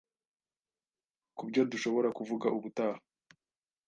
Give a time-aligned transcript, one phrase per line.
[1.37, 2.99] kubyo dushobora kuvuga ubutaha